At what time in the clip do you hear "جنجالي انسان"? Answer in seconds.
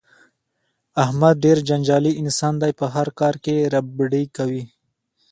1.69-2.53